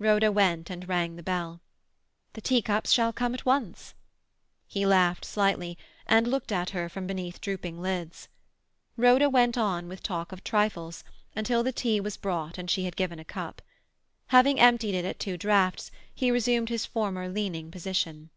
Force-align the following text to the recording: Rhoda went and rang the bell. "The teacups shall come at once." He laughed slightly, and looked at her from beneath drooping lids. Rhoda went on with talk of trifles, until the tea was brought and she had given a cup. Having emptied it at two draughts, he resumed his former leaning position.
Rhoda 0.00 0.32
went 0.32 0.70
and 0.70 0.88
rang 0.88 1.14
the 1.14 1.22
bell. 1.22 1.60
"The 2.32 2.40
teacups 2.40 2.90
shall 2.90 3.12
come 3.12 3.32
at 3.32 3.46
once." 3.46 3.94
He 4.66 4.84
laughed 4.84 5.24
slightly, 5.24 5.78
and 6.04 6.26
looked 6.26 6.50
at 6.50 6.70
her 6.70 6.88
from 6.88 7.06
beneath 7.06 7.40
drooping 7.40 7.80
lids. 7.80 8.26
Rhoda 8.96 9.30
went 9.30 9.56
on 9.56 9.86
with 9.86 10.02
talk 10.02 10.32
of 10.32 10.42
trifles, 10.42 11.04
until 11.36 11.62
the 11.62 11.70
tea 11.70 12.00
was 12.00 12.16
brought 12.16 12.58
and 12.58 12.68
she 12.68 12.86
had 12.86 12.96
given 12.96 13.20
a 13.20 13.24
cup. 13.24 13.62
Having 14.34 14.58
emptied 14.58 14.96
it 14.96 15.04
at 15.04 15.20
two 15.20 15.36
draughts, 15.36 15.92
he 16.12 16.32
resumed 16.32 16.70
his 16.70 16.84
former 16.84 17.28
leaning 17.28 17.70
position. 17.70 18.30